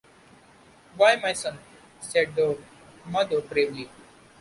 “Why, 0.97 1.17
my 1.17 1.33
son!” 1.33 1.59
said 1.99 2.35
the 2.35 2.57
mother 3.05 3.39
bravely. 3.39 3.87